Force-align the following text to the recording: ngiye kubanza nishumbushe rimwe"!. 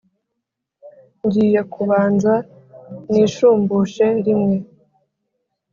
ngiye 1.25 1.61
kubanza 1.73 2.33
nishumbushe 3.11 4.07
rimwe"!. 4.25 4.57